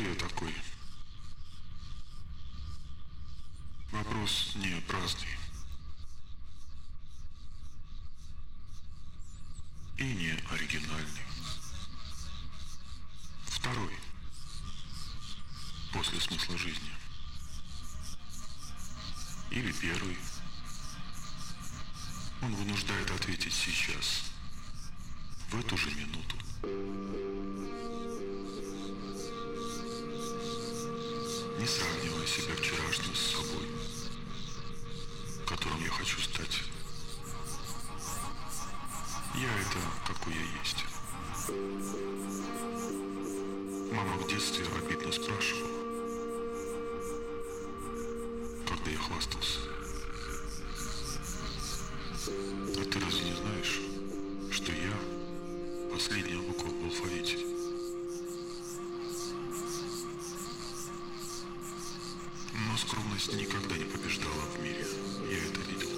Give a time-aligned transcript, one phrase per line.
[0.00, 0.54] я такой?
[3.92, 5.36] Вопрос не праздный.
[9.98, 11.24] И не оригинальный.
[13.46, 13.98] Второй.
[15.92, 16.90] После смысла жизни.
[19.50, 20.16] Или первый.
[22.40, 24.30] Он вынуждает ответить сейчас.
[25.50, 27.29] В эту же минуту.
[31.60, 33.68] Не сравнивая себя вчерашним с собой,
[35.46, 36.62] которым я хочу стать.
[39.34, 40.86] Я это, какой я есть.
[43.92, 45.68] Мама в детстве обидно спрашивала,
[48.66, 49.58] когда я хвастался.
[52.78, 53.80] А ты разве не знаешь,
[54.50, 54.94] что я
[55.92, 57.49] последняя буква в алфавите?
[63.20, 64.86] Но скромность никогда не побеждала в мире.
[65.30, 65.88] Я это видел.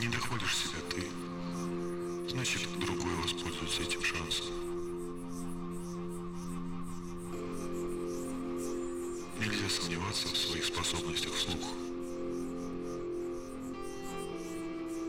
[0.00, 1.06] Не доходишь себя ты,
[2.30, 4.46] значит другой воспользуется этим шансом.
[9.38, 11.68] Нельзя сомневаться в своих способностях вслух.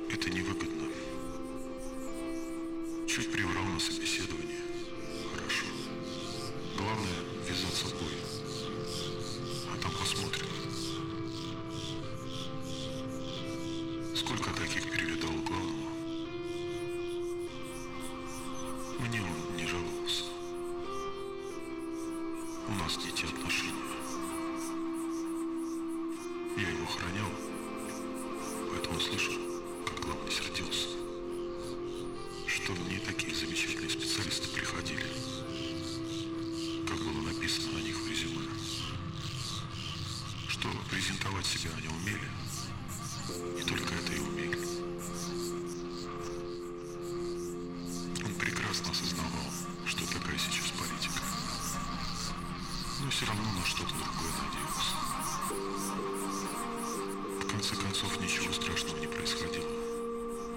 [0.09, 0.89] Это невыгодно.
[3.07, 4.62] Чуть приврал на собеседовании.
[6.83, 7.15] Главное
[7.47, 8.11] ввязаться в бой.
[9.71, 10.47] А там посмотрим.
[14.13, 15.02] Сколько таких перевидал
[40.63, 42.29] Что презентовать себя они умели.
[43.59, 44.57] И только это и умели.
[48.23, 49.51] Он прекрасно осознавал,
[49.85, 51.19] что такая сейчас политика.
[53.03, 54.95] Но все равно на что-то другое надеялся.
[57.41, 59.67] В конце концов, ничего страшного не происходило.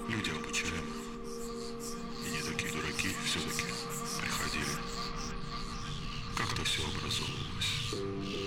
[0.06, 0.86] Люди обучаемы.
[2.24, 3.64] И не такие дураки все-таки
[4.20, 4.78] приходили.
[6.36, 8.46] Как-то все образовывалось.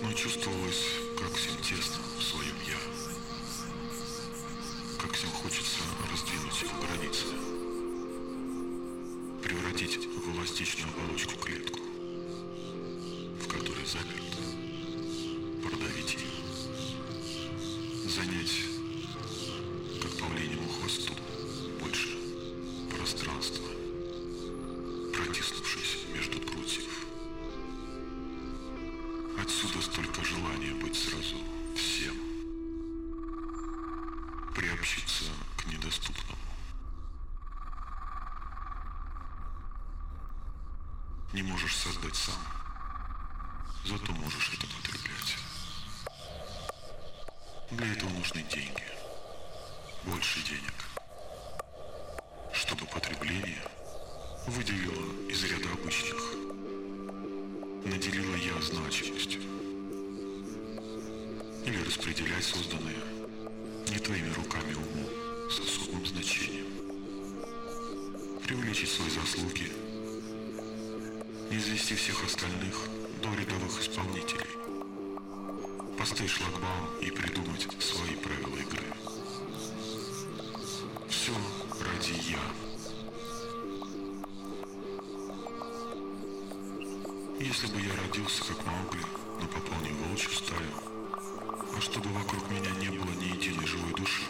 [0.00, 0.84] Но чувствовалось,
[1.18, 2.78] как всем тесно в своем «я».
[4.98, 7.26] Как всем хочется раздвинуть его границы.
[9.42, 11.80] Превратить в эластичную оболочку клетку,
[42.24, 42.42] сам,
[43.84, 45.36] зато можешь это потреблять.
[47.70, 48.82] Для этого нужны деньги.
[50.04, 50.74] Больше денег.
[52.52, 53.62] Чтобы потребление
[54.46, 56.18] выделило из ряда обычных
[57.84, 59.42] наделила я значимостью.
[61.64, 63.04] Или распределять созданное
[63.90, 66.66] не твоими руками умом с особым значением.
[68.44, 69.72] Привлечь свои заслуги,
[71.50, 72.74] извести всех остальных
[73.22, 74.46] до рядовых исполнителей.
[75.98, 78.84] Поставить шлагбаум и придумать свои правила игры.
[81.08, 81.32] Все
[81.80, 82.38] ради «я».
[87.40, 89.04] Если бы я родился как Маугли,
[89.40, 90.70] но попал не волчью стаю,
[91.76, 94.22] а чтобы вокруг меня не было ни единой живой души,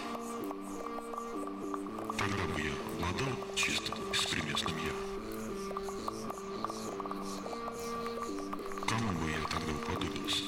[8.98, 10.42] Бы я тогда уподобился?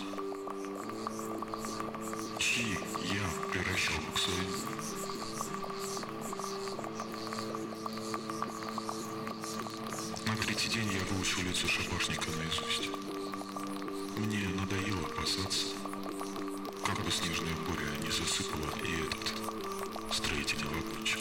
[2.38, 4.50] Чьи «я» превращал к своему?
[10.26, 12.90] На третий день я выучил лицо шабашника наизусть.
[14.16, 15.66] Мне надоело опасаться,
[16.84, 19.32] как бы снежная буря не засыпала и этот
[20.12, 21.20] строительный вагончик.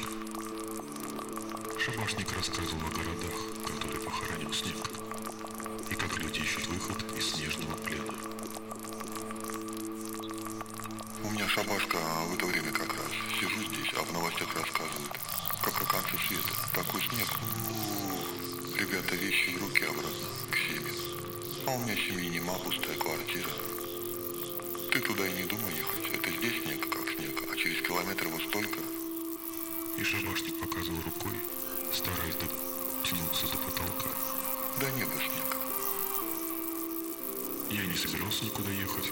[1.78, 3.36] Шабашник рассказывал о городах,
[3.68, 4.76] которые похоронил снег,
[6.00, 8.14] как люди ищут выход из снежного плена.
[11.24, 11.98] У меня шабашка
[12.30, 13.12] в это время как раз.
[13.38, 15.12] Сижу здесь, а в новостях рассказывают.
[15.62, 16.54] как оконцы света.
[16.74, 17.28] Такой снег.
[17.42, 18.78] У-у-у.
[18.78, 20.92] Ребята, вещи в руки обратно, к себе.
[21.68, 23.50] А у меня семьи нема, пустая квартира.
[24.92, 26.14] Ты туда и не думай ехать.
[26.14, 28.80] Это здесь снег, как снег, а через километр вот столько.
[29.98, 31.34] И шабашник показывал рукой,
[31.94, 34.10] стараясь дотянуться до потолка.
[34.80, 35.19] Да небо снег.
[37.70, 39.12] Я не собирался никуда ехать.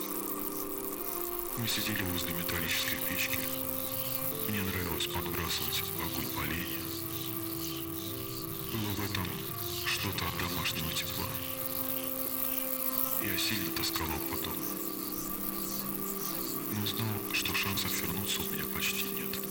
[1.57, 3.39] Мы сидели возле металлической печки.
[4.47, 6.81] Мне нравилось подбрасывать в огонь поленья.
[8.73, 9.27] Было в этом
[9.85, 11.27] что-то от домашнего тепла.
[13.21, 14.65] Я сильно тосковал по дому.
[16.73, 19.46] Но знал, что шансов вернуться у меня почти нет.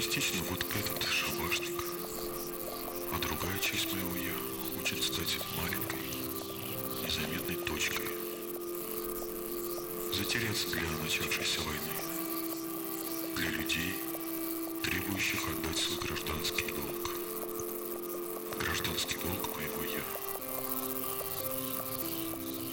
[0.00, 1.84] Частично вот этот шабашник,
[3.12, 4.32] а другая часть моего «я»
[4.74, 6.00] хочет стать маленькой,
[7.04, 8.08] незаметной точкой,
[10.14, 11.92] затеряться для начавшейся войны,
[13.36, 13.94] для людей,
[14.82, 17.10] требующих отдать свой гражданский долг.
[18.58, 20.02] Гражданский долг моего «я».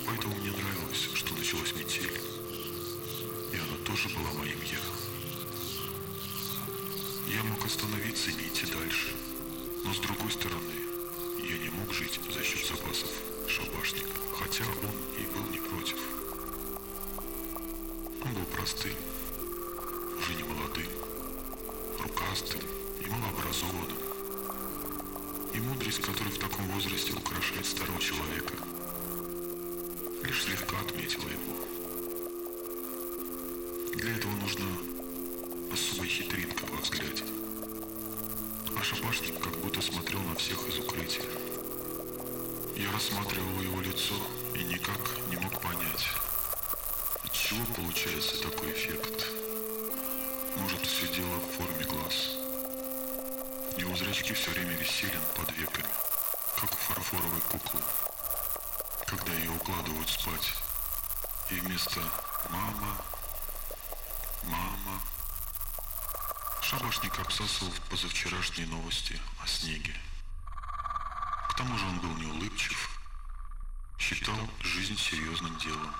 [0.05, 2.21] Поэтому мне нравилось, что началась метель,
[3.51, 5.06] и она тоже была моим «я».
[7.47, 9.15] Мог остановиться и идти дальше,
[9.85, 10.75] но с другой стороны,
[11.39, 13.09] я не мог жить за счет запасов
[13.47, 15.95] шабашника, хотя он и был не против.
[18.25, 18.91] Он был простым,
[20.19, 20.87] уже не молодым,
[22.01, 22.59] рукастым
[22.99, 23.97] и малообразованным.
[25.53, 28.55] И мудрость, которая в таком возрасте украшает старого человека,
[30.21, 31.55] лишь слегка отметила его.
[33.95, 34.67] Для этого нужна
[35.73, 37.23] особая хитринка во взгляде.
[38.75, 41.25] А шабашник как будто смотрел на всех из укрытия.
[42.75, 44.15] Я рассматривал его лицо
[44.53, 44.99] и никак
[45.29, 46.05] не мог понять,
[47.23, 49.25] от чего получается такой эффект.
[50.57, 52.37] Может, все дело в форме глаз.
[53.77, 55.87] Его зрачки все время висели под веками,
[56.55, 57.81] как у фарфоровой куклы,
[59.05, 60.53] когда ее укладывают спать.
[61.49, 62.01] И вместо
[62.49, 62.97] «мама»,
[64.43, 64.86] «мама»
[66.69, 69.93] Шабашник обсасывал позавчерашние новости о снеге.
[71.47, 72.99] К тому же он был неулыбчив,
[73.97, 75.95] считал жизнь серьезным делом.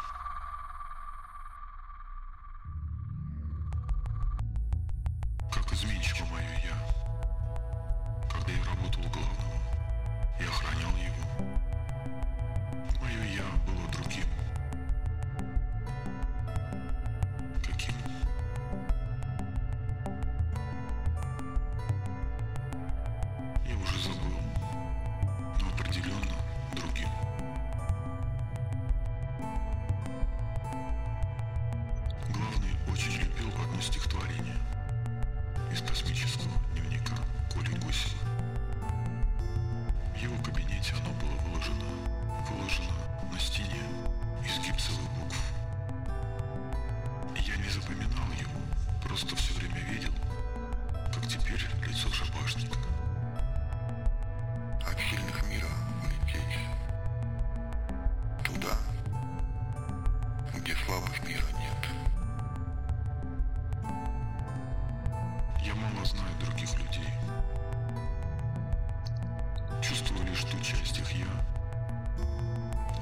[69.81, 71.25] Чувствую лишь ту часть их «я»,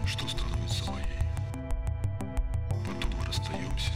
[0.05, 1.05] что становится моей.
[2.85, 3.91] Потом мы расстаемся,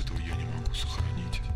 [0.00, 1.53] этого я не могу сохранить.